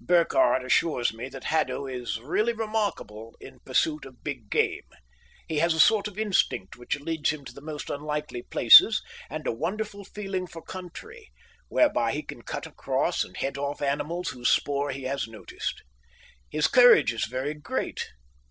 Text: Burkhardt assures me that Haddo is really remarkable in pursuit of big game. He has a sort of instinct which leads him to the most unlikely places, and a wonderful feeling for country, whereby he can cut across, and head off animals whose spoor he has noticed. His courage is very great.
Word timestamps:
Burkhardt 0.00 0.64
assures 0.64 1.12
me 1.12 1.28
that 1.28 1.44
Haddo 1.44 1.86
is 1.86 2.18
really 2.18 2.54
remarkable 2.54 3.36
in 3.40 3.60
pursuit 3.60 4.06
of 4.06 4.24
big 4.24 4.48
game. 4.48 4.86
He 5.46 5.58
has 5.58 5.74
a 5.74 5.78
sort 5.78 6.08
of 6.08 6.18
instinct 6.18 6.76
which 6.78 6.98
leads 6.98 7.28
him 7.28 7.44
to 7.44 7.52
the 7.52 7.60
most 7.60 7.90
unlikely 7.90 8.40
places, 8.40 9.02
and 9.28 9.46
a 9.46 9.52
wonderful 9.52 10.02
feeling 10.04 10.46
for 10.46 10.62
country, 10.62 11.30
whereby 11.68 12.12
he 12.12 12.22
can 12.22 12.40
cut 12.40 12.64
across, 12.66 13.22
and 13.22 13.36
head 13.36 13.58
off 13.58 13.82
animals 13.82 14.30
whose 14.30 14.48
spoor 14.48 14.92
he 14.92 15.02
has 15.02 15.28
noticed. 15.28 15.82
His 16.48 16.68
courage 16.68 17.12
is 17.12 17.26
very 17.26 17.52
great. 17.52 18.02